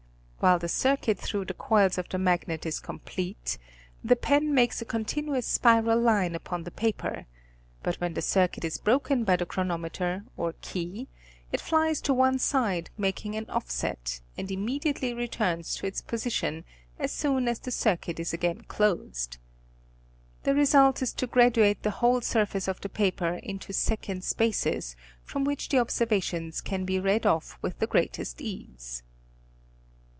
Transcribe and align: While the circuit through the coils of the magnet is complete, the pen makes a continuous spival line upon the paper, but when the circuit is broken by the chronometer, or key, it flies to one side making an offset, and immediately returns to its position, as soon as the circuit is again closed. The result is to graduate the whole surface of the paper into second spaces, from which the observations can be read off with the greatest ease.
While 0.43 0.57
the 0.57 0.67
circuit 0.69 1.19
through 1.19 1.45
the 1.45 1.53
coils 1.53 1.99
of 1.99 2.09
the 2.09 2.17
magnet 2.17 2.65
is 2.65 2.79
complete, 2.79 3.59
the 4.03 4.15
pen 4.15 4.55
makes 4.55 4.81
a 4.81 4.85
continuous 4.85 5.45
spival 5.59 6.01
line 6.01 6.33
upon 6.33 6.63
the 6.63 6.71
paper, 6.71 7.27
but 7.83 7.97
when 7.97 8.15
the 8.15 8.23
circuit 8.23 8.65
is 8.65 8.79
broken 8.79 9.23
by 9.23 9.35
the 9.35 9.45
chronometer, 9.45 10.23
or 10.35 10.55
key, 10.61 11.07
it 11.51 11.61
flies 11.61 12.01
to 12.01 12.13
one 12.15 12.39
side 12.39 12.89
making 12.97 13.35
an 13.35 13.47
offset, 13.51 14.19
and 14.35 14.49
immediately 14.49 15.13
returns 15.13 15.75
to 15.75 15.85
its 15.85 16.01
position, 16.01 16.65
as 16.97 17.11
soon 17.11 17.47
as 17.47 17.59
the 17.59 17.69
circuit 17.69 18.19
is 18.19 18.33
again 18.33 18.61
closed. 18.61 19.37
The 20.41 20.55
result 20.55 21.03
is 21.03 21.13
to 21.13 21.27
graduate 21.27 21.83
the 21.83 21.91
whole 22.01 22.21
surface 22.21 22.67
of 22.67 22.81
the 22.81 22.89
paper 22.89 23.35
into 23.43 23.73
second 23.73 24.23
spaces, 24.23 24.95
from 25.23 25.43
which 25.43 25.69
the 25.69 25.77
observations 25.77 26.61
can 26.61 26.83
be 26.83 26.99
read 26.99 27.27
off 27.27 27.59
with 27.61 27.77
the 27.77 27.85
greatest 27.85 28.41
ease. 28.41 29.03